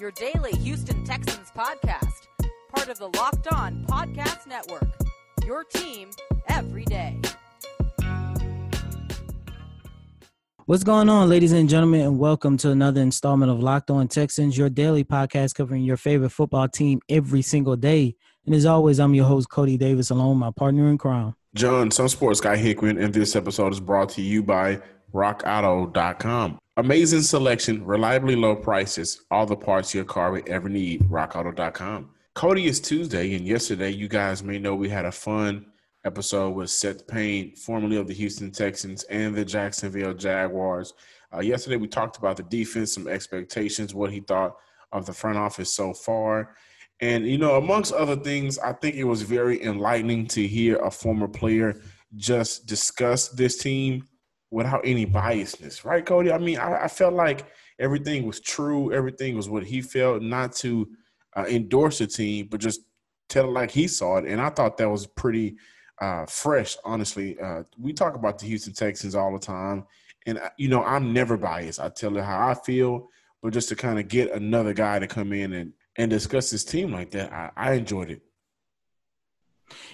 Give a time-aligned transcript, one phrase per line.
[0.00, 2.26] your daily Houston Texans podcast,
[2.74, 4.88] part of the Locked On Podcast Network.
[5.46, 6.10] Your team
[6.48, 7.20] every day.
[10.66, 14.58] What's going on, ladies and gentlemen, and welcome to another installment of Locked On Texans,
[14.58, 18.16] your daily podcast covering your favorite football team every single day.
[18.46, 21.36] And as always, I'm your host, Coty Davis, along with my partner in crime.
[21.54, 24.80] John, some sports guy Hickman, and this episode is brought to you by
[25.14, 26.58] RockAuto.com.
[26.76, 31.02] Amazing selection, reliably low prices, all the parts your car would ever need.
[31.02, 32.10] RockAuto.com.
[32.34, 35.66] Coty is Tuesday, and yesterday, you guys may know we had a fun
[36.04, 40.94] episode with Seth Payne, formerly of the Houston Texans and the Jacksonville Jaguars.
[41.32, 44.56] Uh, yesterday, we talked about the defense, some expectations, what he thought
[44.90, 46.56] of the front office so far.
[47.00, 50.90] And, you know, amongst other things, I think it was very enlightening to hear a
[50.90, 51.80] former player
[52.16, 54.06] just discuss this team
[54.54, 56.32] without any biasness, right, Coty?
[56.32, 57.46] I mean, I, I felt like
[57.80, 60.88] everything was true, everything was what he felt, not to
[61.36, 62.80] uh, endorse the team, but just
[63.28, 64.26] tell it like he saw it.
[64.26, 65.56] And I thought that was pretty
[66.00, 67.36] uh, fresh, honestly.
[67.40, 69.86] Uh, we talk about the Houston Texans all the time.
[70.26, 71.80] And, uh, you know, I'm never biased.
[71.80, 73.08] I tell it how I feel,
[73.42, 76.64] but just to kind of get another guy to come in and and discuss his
[76.64, 78.22] team like that, I, I enjoyed it.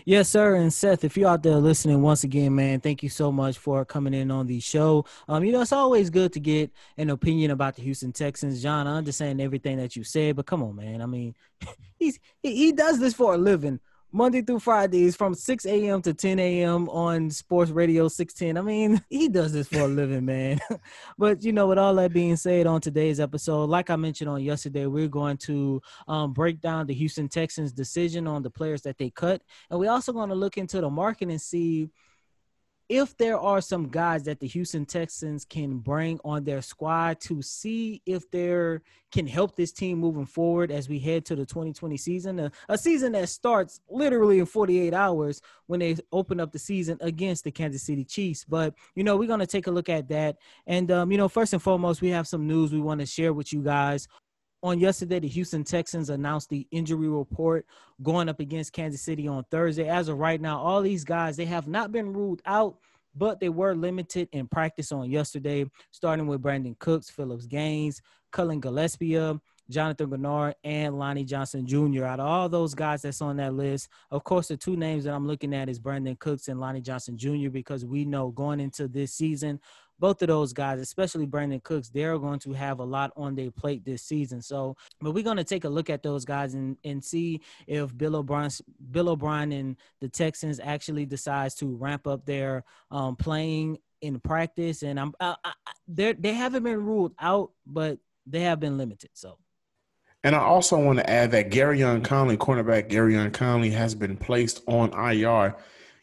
[0.05, 0.55] Yes, sir.
[0.57, 3.85] And Seth, if you're out there listening once again, man, thank you so much for
[3.85, 5.05] coming in on the show.
[5.29, 8.63] Um, you know, it's always good to get an opinion about the Houston Texans.
[8.63, 11.03] John, I understand everything that you said, but come on, man.
[11.03, 11.35] I mean,
[11.99, 13.81] he's he, he does this for a living.
[14.13, 16.03] Monday through Fridays from 6 a.m.
[16.03, 16.89] to 10 a.m.
[16.89, 18.61] on Sports Radio 610.
[18.61, 20.59] I mean, he does this for a living, man.
[21.19, 24.43] but, you know, with all that being said on today's episode, like I mentioned on
[24.43, 28.99] yesterday, we're going to um, break down the Houston Texans' decision on the players that
[28.99, 29.43] they cut.
[29.71, 31.89] And we're also going to look into the market and see–
[32.91, 37.41] if there are some guys that the Houston Texans can bring on their squad to
[37.41, 38.79] see if they
[39.13, 42.77] can help this team moving forward as we head to the 2020 season, a, a,
[42.77, 47.53] season that starts literally in 48 hours when they open up the season against the
[47.53, 48.45] Kansas City Chiefs.
[48.45, 51.29] But you know, we're going to take a look at that, and um, you know,
[51.29, 54.09] first and foremost, we have some news we want to share with you guys
[54.63, 57.67] on yesterday, the Houston Texans announced the injury report
[58.03, 59.89] going up against Kansas City on Thursday.
[59.89, 62.77] As of right now, all these guys they have not been ruled out,
[63.15, 68.61] but they were limited in practice on yesterday, starting with Brandin Cooks, Phillips Gaines, Cullen
[68.61, 69.41] Gillaspia,
[69.71, 72.05] Jonathan Greenard, and Lonnie Johnson Jr.
[72.05, 75.15] Out of all those guys that's on that list, of course, the two names that
[75.15, 77.51] I'm looking at is Brandin Cooks and Lonnie Johnson Jr.
[77.51, 79.61] because we know going into this season,
[80.01, 83.51] both of those guys, especially Brandin Cooks, they're going to have a lot on their
[83.51, 84.41] plate this season.
[84.41, 87.97] So, but we're going to take a look at those guys and, and see if
[87.97, 88.51] Bill O'Brien,
[88.91, 94.83] Bill O'Brien and the Texans actually decides to ramp up their um, playing in practice.
[94.83, 95.53] And I'm I, I,
[95.87, 99.11] they they haven't been ruled out, but they have been limited.
[99.13, 99.39] So.
[100.23, 104.63] And I also want to add that Gareon Conley, cornerback Gareon Conley, has been placed
[104.67, 105.57] on IR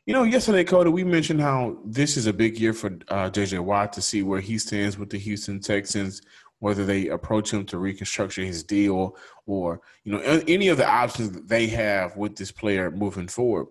[0.08, 3.60] you know, yesterday, Coty, we mentioned how this is a big year for uh, JJ
[3.60, 6.22] Watt to see where he stands with the Houston Texans,
[6.60, 11.32] whether they approach him to reconstruct his deal or, you know, any of the options
[11.32, 13.68] that they have with this player moving forward.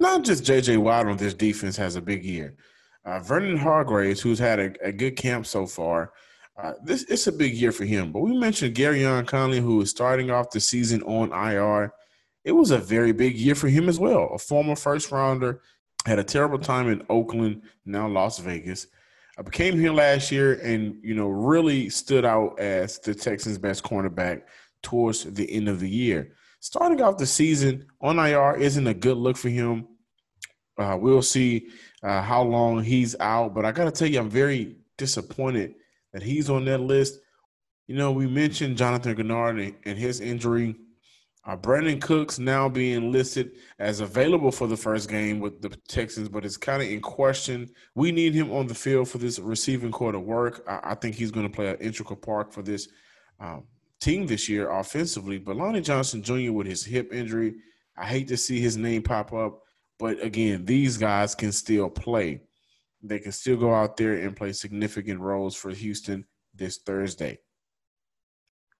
[0.00, 2.56] Not just JJ Watt on this defense has a big year.
[3.04, 6.12] Uh, Vernon Hargreaves, who's had a, a good camp so far,
[6.60, 8.10] uh, this it's a big year for him.
[8.10, 11.92] But we mentioned Gareon Conley, who is starting off the season on IR
[12.48, 14.30] it was a very big year for him as well.
[14.32, 15.60] A former first rounder,
[16.06, 18.86] had a terrible time in Oakland, now Las Vegas.
[19.38, 23.84] I became here last year and, you know, really stood out as the Texans' best
[23.84, 24.44] cornerback
[24.82, 26.32] towards the end of the year.
[26.60, 29.86] Starting off the season on IR isn't a good look for him.
[30.78, 31.68] Uh, we'll see
[32.02, 35.74] uh, how long he's out, but I got to tell you, I'm very disappointed
[36.14, 37.20] that he's on that list.
[37.88, 40.76] You know, we mentioned Jonathan Greenard and his injury
[41.48, 46.28] uh, Brandin Cooks now being listed as available for the first game with the Texans,
[46.28, 47.70] but it's kind of in question.
[47.94, 50.62] We need him on the field for this receiving corps to work.
[50.68, 52.88] I, I think he's going to play an integral part for this
[53.40, 53.64] um,
[53.98, 55.38] team this year offensively.
[55.38, 56.52] But Lonnie Johnson Jr.
[56.52, 57.54] with his hip injury,
[57.96, 59.62] I hate to see his name pop up.
[59.98, 62.42] But again, these guys can still play.
[63.02, 67.38] They can still go out there and play significant roles for Houston this Thursday.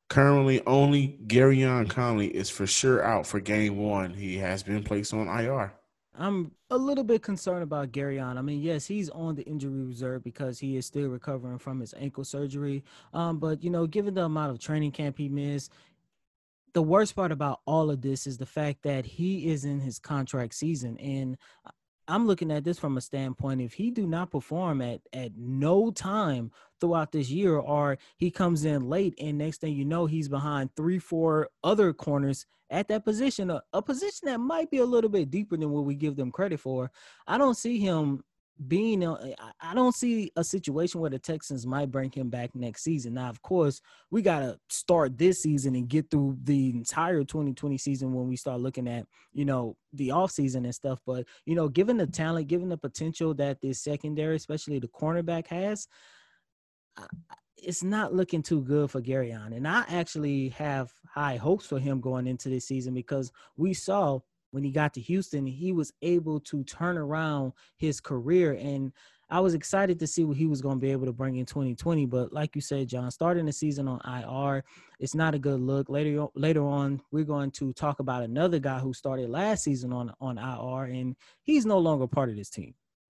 [0.09, 4.15] Currently, only Gareon Conley is for sure out for game one.
[4.15, 5.73] He has been placed on IR.
[6.15, 8.39] I'm a little bit concerned about Gareon.
[8.39, 11.95] I mean, yes, he's on the injury reserve because he is still recovering from his
[11.97, 12.83] ankle surgery.
[13.13, 15.73] Um, but you know, given the amount of training camp he missed,
[16.73, 19.99] the worst part about all of this is the fact that he is in his
[19.99, 21.37] contract season, and
[22.09, 25.91] I'm looking at this from a standpoint if he do not perform at at no
[25.91, 26.51] time
[26.81, 30.75] throughout this year or he comes in late and next thing you know he's behind
[30.75, 35.11] three four other corners at that position a, a position that might be a little
[35.11, 36.91] bit deeper than what we give them credit for
[37.27, 38.25] I don't see him
[38.67, 42.83] being uh, I don't see a situation where the Texans might bring him back next
[42.83, 43.15] season.
[43.15, 47.79] Now, of course, we got to start this season and get through the entire 2020
[47.79, 50.99] season when we start looking at, you know, the offseason and stuff.
[51.07, 55.47] But, you know, given the talent, given the potential that this secondary, especially the cornerback
[55.47, 55.87] has,
[57.57, 59.57] it's not looking too good for Gareon.
[59.57, 64.21] And I actually have high hopes for him going into this season because we saw
[64.51, 68.53] when he got to Houston, he was able to turn around his career.
[68.53, 68.93] And
[69.31, 71.45] I was excited to see what he was going to be able to bring in
[71.45, 72.07] 2020.
[72.07, 74.65] But like you said, John, starting the season on IR,
[74.99, 75.89] it's not a good look.
[75.91, 80.13] Later, later on, we're going to talk about another guy who started last season on
[80.21, 82.75] on IR, and he's no longer part of this team.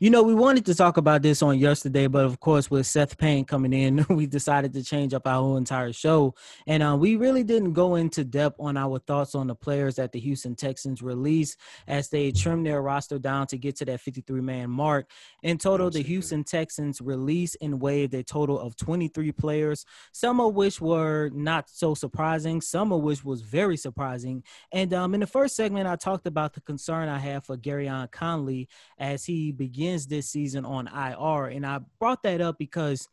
[0.00, 3.18] You know, we wanted to talk about this on yesterday, but of course, with Seth
[3.18, 6.34] Payne coming in, we decided to change up our whole entire show.
[6.66, 10.12] And uh, we really didn't go into depth on our thoughts on the players that
[10.12, 14.40] the Houston Texans released as they trimmed their roster down to get to that 53
[14.40, 15.10] man mark.
[15.42, 20.54] In total, the Houston Texans released and waived a total of 23 players, some of
[20.54, 24.42] which were not so surprising, some of which was very surprising.
[24.72, 28.10] And um, in the first segment, I talked about the concern I have for Gareon
[28.10, 28.68] Conley
[28.98, 31.46] as he began begins this season on IR.
[31.46, 33.08] And I brought that up because,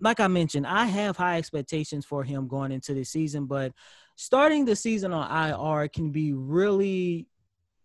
[0.00, 3.72] like I mentioned, I have high expectations for him going into the season, but
[4.16, 7.26] starting the season on IR can be really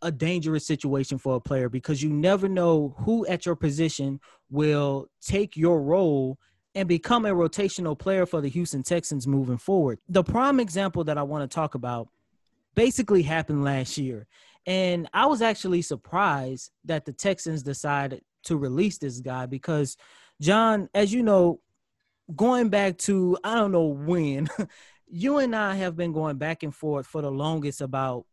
[0.02, 4.20] a dangerous situation for a player because you never know who at your position
[4.50, 6.40] will take your role
[6.74, 10.00] and become a rotational player for the Houston Texans moving forward.
[10.10, 12.08] The prime example that I want to talk about
[12.74, 14.28] basically happened last year.
[14.66, 19.98] And I was actually surprised that the Texans decided to release this guy because,
[20.40, 21.62] John, as you know,
[22.36, 24.50] going back to I don't know when,
[25.08, 28.26] you and I have been going back and forth for the longest about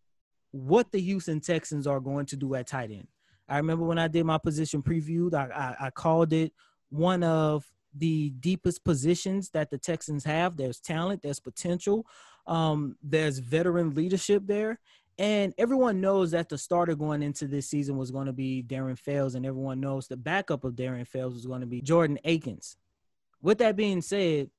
[0.50, 3.08] what the Houston Texans are going to do at tight end.
[3.48, 6.52] I remember when I did my position preview, I, I, I called it
[6.90, 10.56] one of the deepest positions that the Texans have.
[10.56, 12.06] There's talent, there's potential,
[12.46, 14.78] um, there's veteran leadership there,
[15.18, 18.96] and everyone knows that the starter going into this season was going to be Darren
[18.96, 22.76] Fells, and everyone knows the backup of Darren Fells was going to be Jordan Akins.
[23.42, 24.50] With that being said,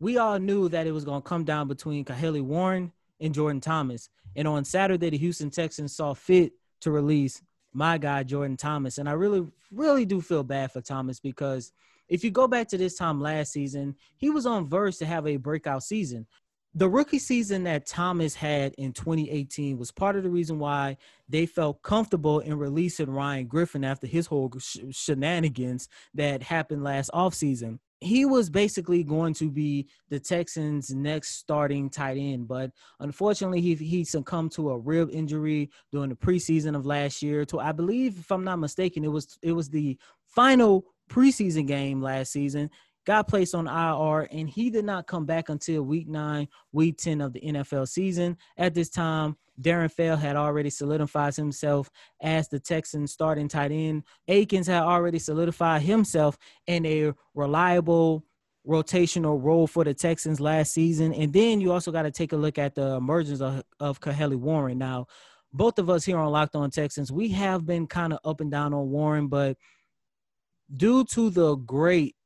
[0.00, 3.60] we all knew that it was going to come down between Kahale Warring and Jordan
[3.60, 4.08] Thomas.
[4.34, 7.40] And on Saturday, the Houston Texans saw fit to release
[7.72, 8.98] my guy, Jordan Thomas.
[8.98, 11.72] And I really, really do feel bad for Thomas because
[12.08, 15.26] if you go back to this time last season, he was on verge to have
[15.26, 16.26] a breakout season
[16.74, 20.96] the rookie season that Thomas had in 2018 was part of the reason why
[21.28, 27.10] they felt comfortable in releasing Ryan Griffin after his whole sh- shenanigans that happened last
[27.12, 27.78] offseason.
[28.00, 33.74] he was basically going to be the Texans' next starting tight end, but unfortunately, he
[33.74, 37.44] he succumbed to a rib injury during the preseason of last year.
[37.46, 42.02] To I believe, if I'm not mistaken, it was it was the final preseason game
[42.02, 42.70] last season.
[43.04, 47.20] Got placed on IR, and he did not come back until week nine, week ten
[47.20, 48.36] of the NFL season.
[48.56, 51.90] At this time, Darren Fell had already solidified himself
[52.20, 54.04] as the Texans starting tight end.
[54.28, 58.24] Akins had already solidified himself in a reliable
[58.66, 61.12] rotational role for the Texans last season.
[61.12, 64.36] And then you also got to take a look at the emergence of, of Kahale
[64.36, 64.78] Warring.
[64.78, 65.06] Now,
[65.52, 68.50] both of us here on Locked On Texans, we have been kind of up and
[68.50, 69.56] down on Warring, but
[70.74, 72.16] due to the great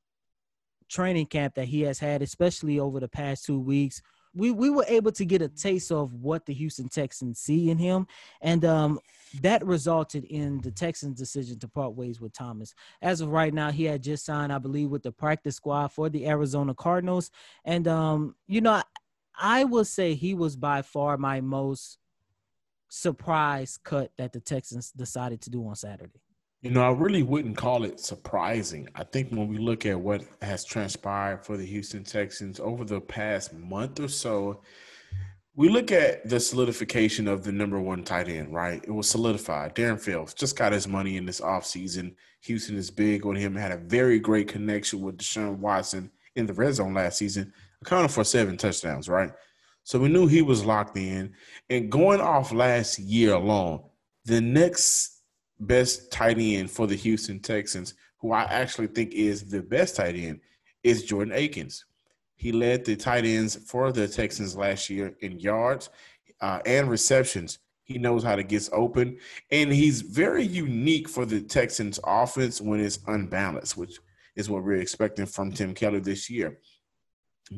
[0.89, 4.03] training camp that he has had, especially over the past two weeks,
[4.37, 7.79] we we were able to get a taste of what the Houston Texans see in
[7.79, 8.07] him,
[8.43, 9.01] and um,
[9.41, 12.75] that resulted in the Texans' decision to part ways with Thomas.
[13.01, 16.09] As of right now, he had just signed, I believe, with the practice squad for
[16.09, 17.31] the Arizona Cardinals,
[17.65, 18.83] and um, you know, I,
[19.39, 21.99] I would say he was by far my most
[22.89, 26.21] surprise cut that the Texans decided to do on Saturday.
[26.63, 28.89] You know, I really wouldn't call it surprising.
[28.95, 33.01] I think when we look at what has transpired for the Houston Texans over the
[33.01, 34.63] past month or so,
[35.55, 38.83] we look at the solidification of the number one tight end, right?
[38.85, 39.75] It was solidified.
[39.75, 42.15] Darren Fells just got his money in this offseason.
[42.43, 46.53] Houston is big on him, had a very great connection with Deshaun Watson in the
[46.53, 49.31] red zone last season, accounted for seven touchdowns, right?
[49.85, 51.33] So we knew he was locked in.
[51.71, 53.83] And going off last year alone,
[54.25, 55.16] the next
[55.61, 60.17] best tight end for the Houston Texans, who I actually think is the best tight
[60.17, 60.41] end,
[60.83, 61.85] is Jordan Akins.
[62.37, 65.89] He led the tight ends for the Texans last year in yards
[66.41, 67.59] uh, and receptions.
[67.83, 69.19] He knows how to get open,
[69.51, 73.99] and he's very unique for the Texans' offense when it's unbalanced, which
[74.35, 76.59] is what we're expecting from Tim Kelly this year.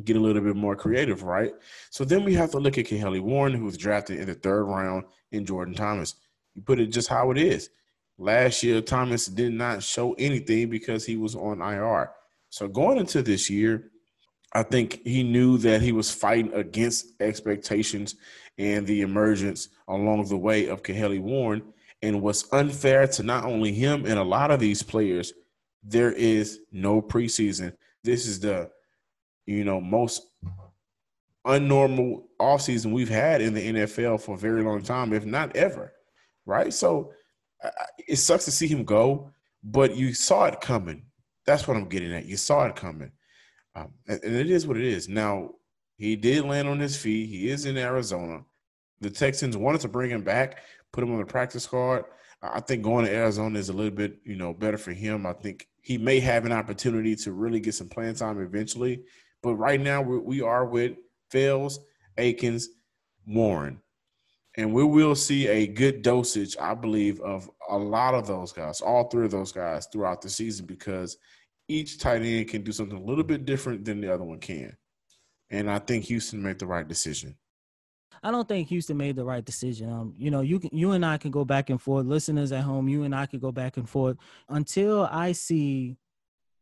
[0.05, 1.53] Get a little bit more creative, right?
[1.91, 4.65] So then we have to look at Kahale Warring, who was drafted in the third
[4.65, 6.15] round, and Jordan Thomas.
[6.55, 7.71] You put it just how it is.
[8.19, 12.11] Last year, Thomas did not show anything because he was on IR.
[12.51, 13.91] So going into this year,
[14.53, 18.17] I think he knew that he was fighting against expectations
[18.57, 21.63] and the emergence along the way of Kahale Warring.
[22.03, 25.33] And what's unfair to not only him and a lot of these players,
[25.83, 27.73] there is no preseason.
[28.03, 28.71] This is the,
[29.47, 30.23] you know, most
[31.47, 35.93] unnormal offseason we've had in the NFL for a very long time, if not ever.
[36.47, 36.73] Right.
[36.73, 37.13] So
[38.07, 39.31] it sucks to see him go,
[39.63, 41.05] but you saw it coming.
[41.47, 42.27] That's what I'm getting at.
[42.27, 43.13] You saw it coming,
[43.75, 45.09] um, and, and it is what it is.
[45.09, 45.51] Now
[45.97, 47.29] he did land on his feet.
[47.29, 48.45] He is in Arizona.
[49.01, 50.59] The Texans wanted to bring him back,
[50.93, 52.05] put him on the practice card.
[52.43, 55.27] I think going to Arizona is a little bit, you know, better for him.
[55.27, 59.03] I think he may have an opportunity to really get some playing time eventually.
[59.43, 60.97] But right now, we are with
[61.31, 61.81] Fells,
[62.17, 62.69] Akins,
[63.27, 63.81] Warring.
[64.59, 68.81] And we will see a good dosage, I believe, of a lot of those guys,
[68.81, 71.17] all three of those guys throughout the season because
[71.69, 74.77] each tight end can do something a little bit different than the other one can.
[75.49, 77.37] And I think Houston made the right decision.
[78.21, 79.93] I don't think Houston made the right decision.
[79.93, 82.07] Um, you know, you can, you and I can go back and forth.
[82.07, 84.17] Listeners at home, you and I can go back and forth
[84.49, 85.97] until I see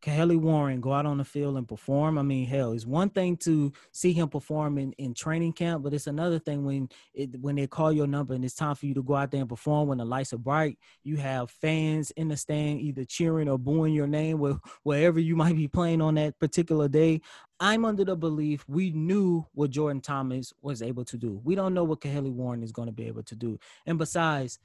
[0.02, 2.18] Kahale Warring go out on the field and perform.
[2.18, 5.94] I mean, hell, it's one thing to see him perform in, in training camp, but
[5.94, 8.94] it's another thing when it when they call your number and it's time for you
[8.94, 10.78] to go out there and perform when the lights are bright.
[11.02, 15.36] You have fans in the stand either cheering or booing your name where, wherever you
[15.36, 17.20] might be playing on that particular day.
[17.58, 21.40] I'm under the belief we knew what Jordan Thomas was able to do.
[21.42, 23.58] We don't know what Kahale Warring is going to be able to do.
[23.86, 24.58] And besides,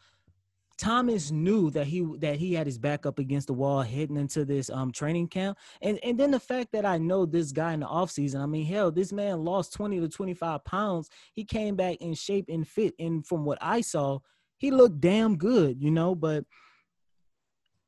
[0.78, 4.46] Thomas knew that he that he had his back up against the wall heading into
[4.46, 5.58] this um training camp.
[5.82, 8.66] And and then the fact that I know this guy in the offseason, I mean,
[8.66, 11.10] hell, this man lost 20 to 25 pounds.
[11.34, 12.94] He came back in shape and fit.
[13.00, 14.20] And from what I saw,
[14.58, 16.46] he looked damn good, you know, but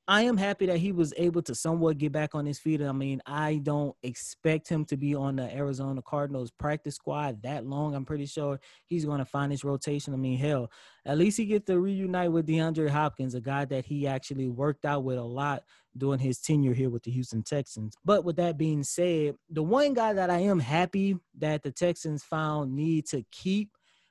[0.06, 2.82] I am happy that he was able to somewhat get back on his feet.
[2.82, 7.66] I mean, I don't expect him to be on the Arizona Cardinals practice squad that
[7.66, 7.96] long.
[7.96, 10.14] I'm pretty sure he's going to find his rotation.
[10.14, 10.70] I mean, hell,
[11.06, 14.84] at least he gets to reunite with DeAndre Hopkins, a guy that he actually worked
[14.84, 15.64] out with a lot
[15.98, 17.96] during his tenure here with the Houston Texans.
[18.04, 22.24] But with that being said, the one guy that I am happy that the Texans
[22.24, 23.70] found need to keep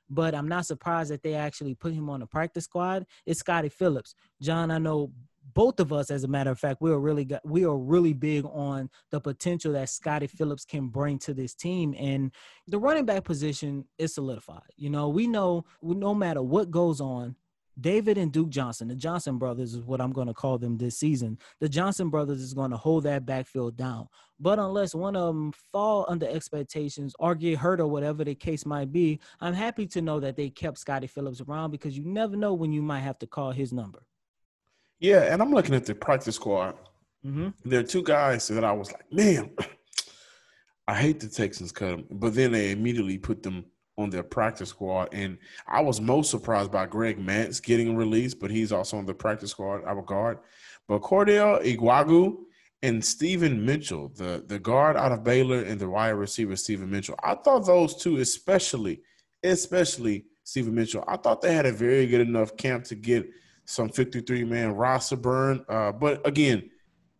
[0.09, 3.05] but I'm not surprised that they actually put him on the practice squad.
[3.25, 4.13] Is Scottie Phillips.
[4.41, 5.11] John, I know
[5.53, 8.13] both of us, as a matter of fact, we are really got, we are really
[8.13, 12.31] big on the potential that Scottie Phillips can bring to this team, and
[12.67, 14.61] the running back position is solidified.
[14.75, 17.35] You know, we know no matter what goes on,
[17.79, 20.99] David and Duke Johnson, the Johnson brothers is what I'm going to call them this
[20.99, 21.39] season.
[21.59, 24.07] The Johnson brothers is going to hold that backfield down.
[24.39, 28.65] But unless one of them fall under expectations or get hurt or whatever the case
[28.65, 32.35] might be, I'm happy to know that they kept Scottie Phillips around because you never
[32.35, 34.03] know when you might have to call his number.
[35.03, 36.75] Yeah, and I'm looking at the practice squad.
[37.25, 37.49] Mm-hmm.
[37.65, 39.51] There are two guys that I was like, man,
[40.87, 43.65] I hate the Texans cut them, but then they immediately put them
[43.97, 45.09] on their practice squad.
[45.11, 49.13] And I was most surprised by Greg Mancz getting released, but he's also on the
[49.13, 50.39] practice squad, our guard.
[50.87, 52.37] But Cordell Iwuagwu
[52.81, 57.19] and Stephen Mitchell, the, the guard out of Baylor and the wide receiver Stephen Mitchell,
[57.21, 59.01] I thought those two, especially,
[59.43, 63.27] especially Stephen Mitchell, I thought they had a very good enough camp to get
[63.65, 65.65] some 53 man roster burn.
[65.69, 66.69] Uh, but again,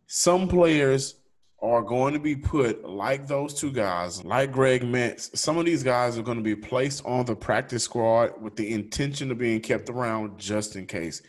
[0.06, 1.16] some players
[1.62, 5.34] are going to be put like those two guys, like Greg Mancz.
[5.36, 8.70] Some of these guys are going to be placed on the practice squad with the
[8.72, 11.22] intention of being kept around just in case.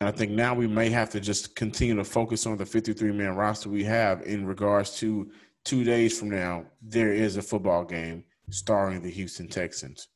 [0.00, 3.12] And I think now we may have to just continue to focus on the 53
[3.12, 5.30] man roster we have in regards to
[5.64, 10.08] two days from now, there is a football game starring the Houston Texans.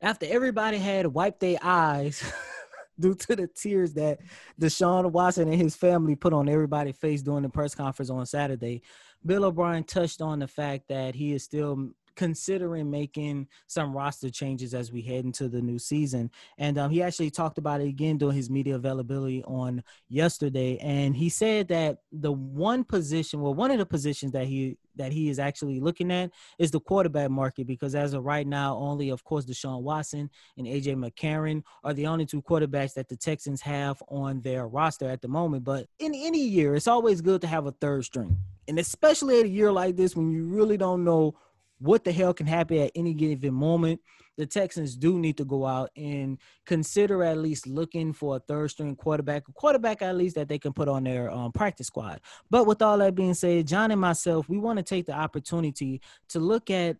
[0.00, 2.32] After everybody had wiped their eyes
[3.02, 4.18] due to the tears that
[4.60, 8.82] Deshaun Watson and his family put on everybody's face during the press conference on Saturday.
[9.24, 11.90] Bill O'Brien touched on the fact that he is still
[12.20, 16.30] considering making some roster changes as we head into the new season.
[16.58, 20.76] And um, he actually talked about it again during his media availability on yesterday.
[20.82, 25.12] And he said that the one position, well, one of the positions that he that
[25.12, 29.08] he is actually looking at is the quarterback market because as of right now, only
[29.08, 33.62] of course Deshaun Watson and AJ McCarron are the only two quarterbacks that the Texans
[33.62, 35.64] have on their roster at the moment.
[35.64, 38.36] But in any year, it's always good to have a third string.
[38.68, 41.34] And especially at a year like this when you really don't know
[41.80, 44.00] what the hell can happen at any given moment.
[44.36, 48.70] The Texans do need to go out and consider at least looking for a third
[48.70, 52.20] string quarterback, a quarterback at least that they can put on their um, practice squad.
[52.50, 56.00] But with all that being said, John and myself, we want to take the opportunity
[56.28, 56.96] to look at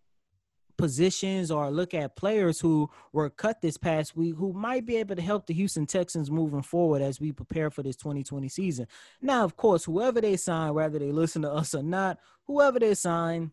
[0.80, 5.14] positions or look at players who were cut this past week who might be able
[5.14, 8.86] to help the Houston Texans moving forward as we prepare for this 2020 season.
[9.20, 12.94] Now, of course, whoever they sign, whether they listen to us or not, whoever they
[12.94, 13.52] sign,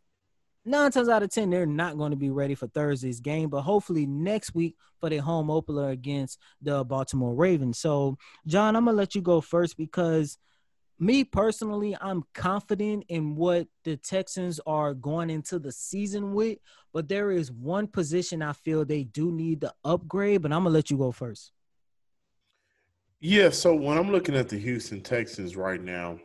[0.67, 3.61] nine times out of ten they're not going to be ready for Thursday's game, but
[3.61, 7.79] hopefully next week for their home opener against the Baltimore Ravens.
[7.79, 10.37] So, John, I'm gonna let you go first because
[10.99, 16.57] me personally, I'm confident in what the Texans are going into the season with,
[16.91, 20.73] but there is one position I feel they do need to upgrade, but I'm gonna
[20.73, 21.51] let you go first.
[23.19, 26.19] Yeah, so when I'm looking at the Houston Texans right now,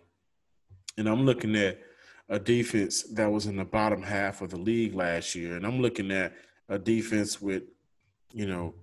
[0.99, 1.81] and I'm looking at
[2.29, 5.57] a defense that was in the bottom half of the league last year.
[5.57, 6.33] And I'm looking at
[6.69, 7.65] a defense with,
[8.33, 8.75] you know,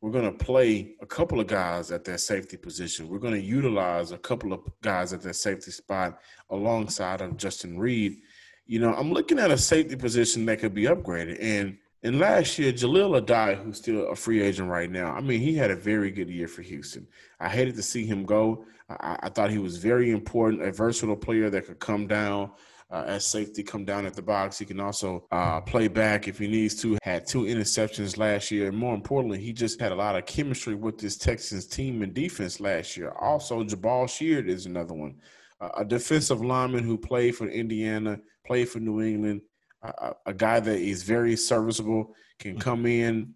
[0.00, 3.08] we're going to play a couple of guys at that safety position.
[3.08, 7.78] We're going to utilize a couple of guys at that safety spot alongside of Justin
[7.78, 8.18] Reid.
[8.66, 11.38] You know, I'm looking at a safety position that could be upgraded.
[11.40, 15.40] And and last year, Jahleel Addae, who's still a free agent right now, I mean,
[15.40, 17.08] he had a very good year for Houston.
[17.40, 18.64] I hated to see him go.
[18.88, 22.52] I, I thought he was very important, a versatile player that could come down,
[22.90, 24.58] uh, as safety come down at the box.
[24.58, 26.98] He can also uh, play back if he needs to.
[27.02, 28.68] Had two interceptions last year.
[28.68, 32.14] And more importantly, he just had a lot of chemistry with this Texans team and
[32.14, 33.10] defense last year.
[33.20, 35.16] Also, Jabaal Sheard is another one.
[35.60, 39.42] Uh, a defensive lineman who played for Indiana, played for New England,
[39.82, 42.60] uh, a guy that is very serviceable, can mm-hmm.
[42.60, 43.34] come in,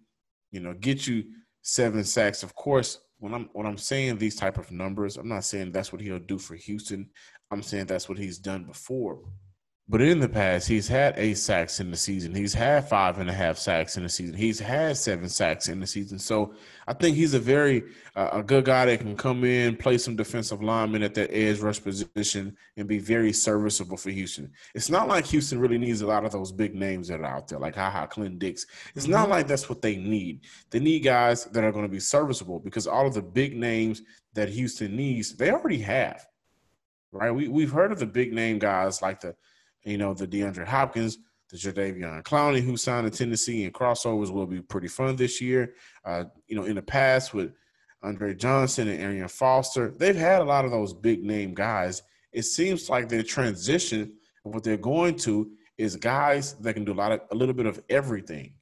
[0.51, 1.23] you know, get you
[1.61, 2.43] seven sacks.
[2.43, 5.93] Of course, when I'm when I'm saying these type of numbers, I'm not saying that's
[5.93, 7.09] what he'll do for Houston.
[7.51, 9.21] I'm saying that's what he's done before.
[9.89, 12.33] But in the past, he's had eight sacks in the season.
[12.33, 14.33] He's had five and a half sacks in the season.
[14.33, 16.19] He's had seven sacks in the season.
[16.19, 16.53] So
[16.87, 17.83] I think he's a very
[18.15, 21.59] uh, a good guy that can come in, play some defensive lineman at that edge
[21.59, 24.53] rush position, and be very serviceable for Houston.
[24.73, 27.49] It's not like Houston really needs a lot of those big names that are out
[27.49, 28.65] there, like Ha Ha Clint Dix.
[28.95, 29.11] It's mm-hmm.
[29.11, 30.45] not like that's what they need.
[30.69, 34.01] They need guys that are going to be serviceable because all of the big names
[34.33, 36.25] that Houston needs, they already have.
[37.11, 37.31] Right?
[37.31, 39.35] We we've heard of the big name guys like the
[39.83, 41.17] you know, the DeAndre Hopkins,
[41.49, 45.73] the Jadeveon Clowney, who signed to Tennessee, and crossovers will be pretty fun this year.
[46.03, 47.53] Uh, you know, in the past with
[48.01, 52.01] Andre Johnson and Arian Foster, they've had a lot of those big name guys.
[52.31, 56.95] It seems like their transition, what they're going to, is guys that can do a
[56.95, 58.53] lot of a little bit of everything,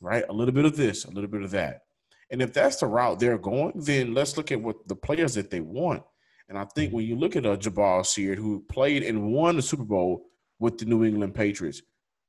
[0.00, 0.24] right?
[0.28, 1.82] A little bit of this, a little bit of that.
[2.30, 5.50] And if that's the route they're going, then let's look at what the players that
[5.50, 6.02] they want.
[6.48, 9.62] And I think when you look at a Jabaal Sheard who played and won the
[9.62, 10.26] Super Bowl
[10.58, 11.82] with the New England Patriots.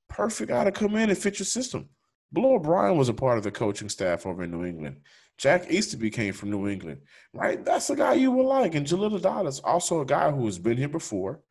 [0.09, 1.89] Perfect guy to come in and fit your system.
[2.31, 4.97] Bill O'Brien was a part of the coaching staff over in New England.
[5.37, 7.01] Jack Easterby came from New England,
[7.33, 7.63] right?
[7.63, 8.75] That's the guy you will like.
[8.75, 11.41] And Jalil Jahlil Adada's also a guy who has been here before.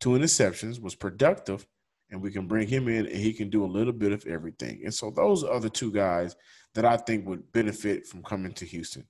[0.00, 1.66] Two interceptions, was productive,
[2.10, 4.80] and we can bring him in and he can do a little bit of everything.
[4.84, 6.36] And so those are the two guys
[6.74, 9.04] that I think would benefit from coming to Houston.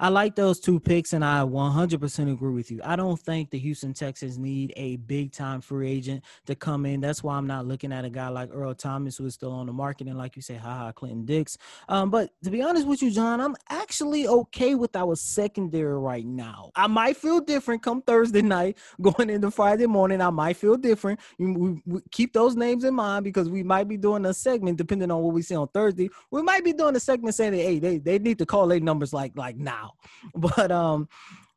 [0.00, 2.80] I like those two picks, and I 100% agree with you.
[2.84, 7.00] I don't think the Houston Texans need a big time free agent to come in.
[7.00, 9.66] That's why I'm not looking at a guy like Earl Thomas, who is still on
[9.66, 11.56] the market, and like you say, haha, Clinton Dix.
[11.88, 16.26] Um, but to be honest with you, John, I'm actually okay with our secondary right
[16.26, 16.70] now.
[16.74, 20.20] I might feel different come Thursday night, going into Friday morning.
[20.20, 21.20] I might feel different.
[21.38, 25.10] We, we keep those names in mind because we might be doing a segment depending
[25.10, 26.08] on what we see on Thursday.
[26.30, 29.12] We might be doing a segment saying, hey, they, they need to call their numbers
[29.12, 29.92] like like now.
[30.34, 31.08] But um,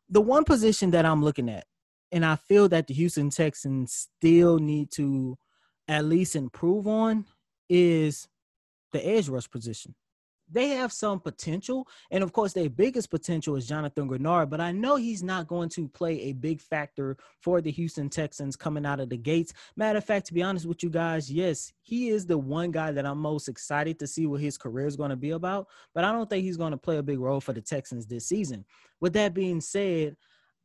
[0.10, 1.66] the one position that I'm looking at,
[2.12, 5.38] and I feel that the Houston Texans still need to
[5.88, 7.26] at least improve on,
[7.70, 8.28] is
[8.92, 9.94] the edge rush position
[10.52, 11.88] they have some potential.
[12.12, 15.70] And of course, their biggest potential is Jonathan Greenard, but I know he's not going
[15.70, 19.54] to play a big factor for the Houston Texans coming out of the gates.
[19.76, 22.92] Matter of fact, to be honest with you guys, yes, he is the one guy
[22.92, 26.04] that I'm most excited to see what his career is going to be about, but
[26.04, 28.66] I don't think he's going to play a big role for the Texans this season.
[29.00, 30.16] With that being said,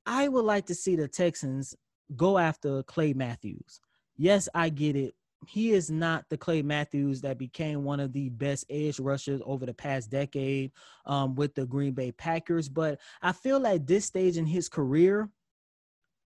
[0.06, 1.74] I would like to see the Texans
[2.16, 3.80] go after Clay Matthews.
[4.16, 5.14] Yes, I get it
[5.48, 9.66] he is not the Clay Matthews that became one of the best edge rushers over
[9.66, 10.72] the past decade
[11.06, 12.68] um, with the Green Bay Packers.
[12.68, 15.28] But I feel at this stage in his career,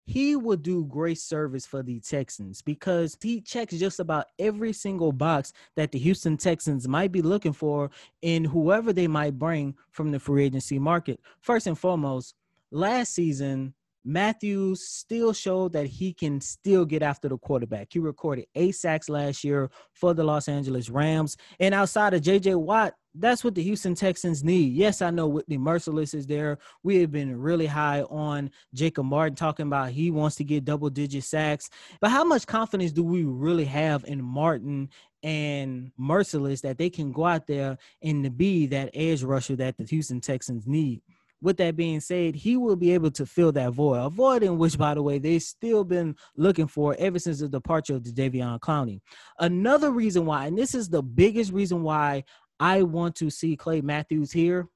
[0.08, 5.12] he would do great service for the Texans because he checks just about every single
[5.12, 7.90] box that the Houston Texans might be looking for
[8.22, 11.20] in whoever they might bring from the free agency market.
[11.42, 12.34] First and foremost,
[12.70, 17.88] last season, Matthews still showed that he can still get after the quarterback.
[17.90, 21.36] He recorded eight sacks last year for the Los Angeles Rams.
[21.60, 24.72] And outside of JJ Watt, that's what the Houston Texans need.
[24.74, 26.58] Yes, I know Whitney Mercilus is there.
[26.82, 30.90] We have been really high on Jacob Martin talking about he wants to get double
[30.90, 31.68] digit sacks.
[32.00, 34.90] But how much confidence do we really have in Martin
[35.22, 39.84] and Mercilus that they can go out there and be that edge rusher that the
[39.84, 41.02] Houston Texans need?
[41.40, 44.58] With that being said, he will be able to fill that void, a void in
[44.58, 48.58] which, by the way, they've still been looking for ever since the departure of Jadeveon
[48.60, 49.00] Clowney.
[49.38, 52.24] Another reason why, and this is the biggest reason why
[52.58, 54.68] I want to see Clay Matthews here.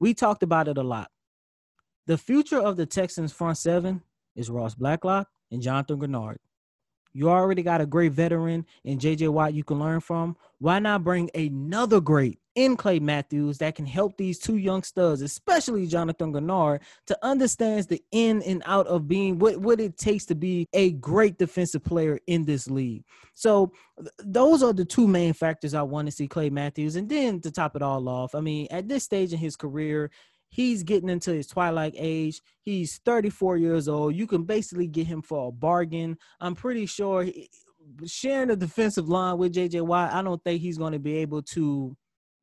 [0.00, 1.08] We talked about it a lot.
[2.06, 4.02] The future of the Texans front seven
[4.34, 6.36] is Ross Blacklock and Jonathan Greenard.
[7.12, 10.36] You already got a great veteran in JJ Watt you can learn from.
[10.58, 15.22] Why not bring another great in Clay Matthews that can help these two young studs,
[15.22, 20.24] especially Jonathan Greenard, to understand the in and out of being what, what it takes
[20.26, 23.04] to be a great defensive player in this league.
[23.34, 26.96] So th- those are the two main factors I want to see Clay Matthews.
[26.96, 30.10] And then to top it all off, I mean, at this stage in his career,
[30.48, 32.40] he's getting into his twilight age.
[32.62, 34.14] He's 34 years old.
[34.14, 36.16] You can basically get him for a bargain.
[36.40, 37.50] I'm pretty sure he,
[38.06, 41.42] sharing the defensive line with JJ Watt, I don't think he's going to be able
[41.42, 41.96] to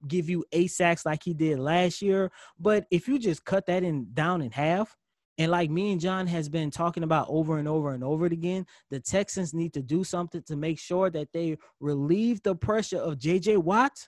[0.08, 2.32] give you eight sacks like he did last year.
[2.60, 4.96] But if you just cut that in down in half,
[5.38, 8.66] and like me and John has been talking about over and over and over again,
[8.90, 13.18] the Texans need to do something to make sure that they relieve the pressure of
[13.18, 14.08] JJ Watt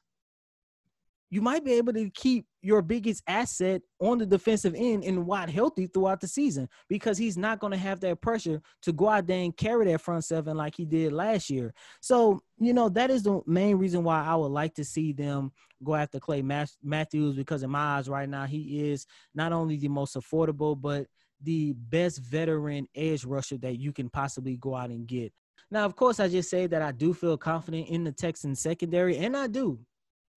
[1.33, 5.49] you might be able to keep your biggest asset on the defensive end and Watt
[5.49, 9.27] healthy throughout the season because he's not going to have that pressure to go out
[9.27, 11.73] there and carry that front seven like he did last year.
[12.01, 15.51] So, you know, that is the main reason why I would like to see them
[15.83, 19.89] go after Clay Matthews because, in my eyes, right now, he is not only the
[19.89, 21.07] most affordable, but
[21.41, 25.33] the best veteran edge rusher that you can possibly go out and get.
[25.69, 29.17] Now, of course, I just say that I do feel confident in the Texans secondary,
[29.17, 29.79] and I do.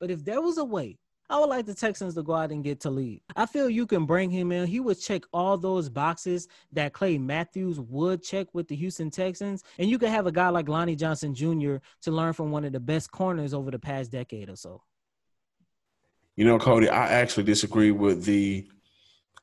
[0.00, 2.62] But if there was a way, I would like the Texans to go out and
[2.62, 3.18] get Talib.
[3.34, 4.66] I feel you can bring him in.
[4.66, 9.64] He would check all those boxes that Clay Matthews would check with the Houston Texans.
[9.78, 11.76] And you could have a guy like Lonnie Johnson Jr.
[12.02, 14.82] to learn from one of the best corners over the past decade or so.
[16.36, 18.68] You know, Coty, I actually disagree with the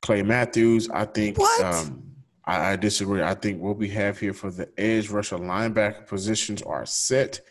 [0.02, 0.90] Clay Matthews.
[0.90, 1.64] I think what?
[1.64, 2.14] Um,
[2.46, 3.22] I, I disagree.
[3.24, 7.42] I think what we have here for the edge rusher linebacker positions are set.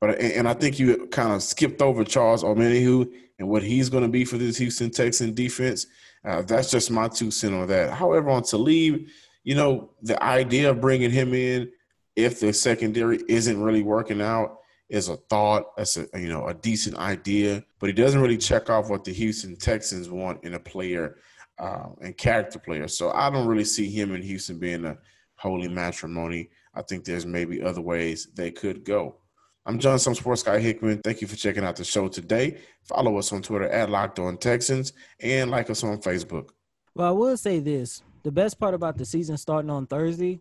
[0.00, 4.02] But and I think you kind of skipped over Charles Omenihu and what he's going
[4.02, 5.86] to be for this Houston Texan defense.
[6.24, 7.90] Uh, that's just my two cents on that.
[7.92, 9.06] However, on Talib,
[9.44, 11.70] you know, the idea of bringing him in
[12.16, 14.58] if the secondary isn't really working out
[14.88, 15.76] is a thought.
[15.76, 19.12] That's a you know a decent idea, but he doesn't really check off what the
[19.12, 21.16] Houston Texans want in a player
[21.58, 22.88] uh, and character player.
[22.88, 24.98] So I don't really see him in Houston being a
[25.36, 26.50] holy matrimony.
[26.74, 29.16] I think there's maybe other ways they could go.
[29.66, 31.00] I'm John, some sports guy Hickman.
[31.04, 32.58] Thank you for checking out the show today.
[32.82, 36.50] Follow us on Twitter at Locked On Texans and like us on Facebook.
[36.94, 40.40] Well, I will say this: the best part about the season starting on Thursday,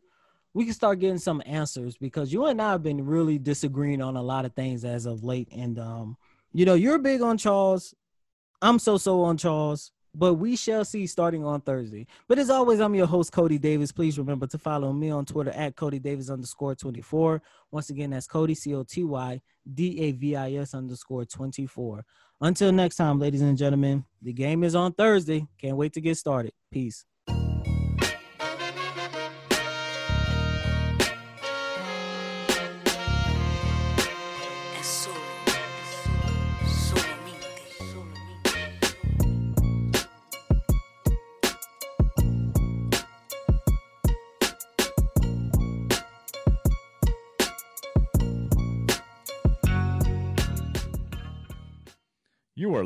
[0.53, 4.15] we can start getting some answers because you and I have been really disagreeing on
[4.15, 5.49] a lot of things as of late.
[5.51, 6.17] And um,
[6.53, 7.93] you know, you're big on Charles.
[8.62, 12.08] I'm so so on Charles but we shall see starting on Thursday.
[12.28, 13.91] But as always, I'm your host, Coty Davis.
[13.91, 17.41] Please remember to follow me on Twitter at Coty Davis underscore 24.
[17.72, 19.41] Once again, that's Coty, C O T Y
[19.74, 22.04] D A V I S underscore 24.
[22.41, 25.45] Until next time, ladies and gentlemen, the game is on Thursday.
[25.60, 26.54] Can't wait to get started.
[26.72, 27.06] Peace.